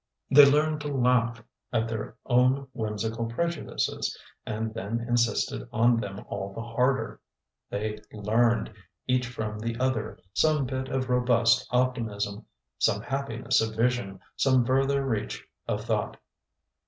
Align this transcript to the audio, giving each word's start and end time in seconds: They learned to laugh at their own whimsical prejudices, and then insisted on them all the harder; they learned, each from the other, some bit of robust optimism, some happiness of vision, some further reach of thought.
They 0.31 0.49
learned 0.49 0.81
to 0.81 0.87
laugh 0.87 1.43
at 1.71 1.87
their 1.87 2.15
own 2.25 2.67
whimsical 2.73 3.27
prejudices, 3.27 4.17
and 4.47 4.73
then 4.73 4.99
insisted 5.07 5.69
on 5.71 5.97
them 5.97 6.25
all 6.27 6.51
the 6.55 6.63
harder; 6.63 7.21
they 7.69 7.99
learned, 8.11 8.73
each 9.05 9.27
from 9.27 9.59
the 9.59 9.77
other, 9.79 10.17
some 10.33 10.65
bit 10.65 10.89
of 10.89 11.07
robust 11.11 11.67
optimism, 11.69 12.47
some 12.79 13.03
happiness 13.03 13.61
of 13.61 13.75
vision, 13.75 14.19
some 14.35 14.65
further 14.65 15.05
reach 15.05 15.45
of 15.67 15.83
thought. 15.85 16.17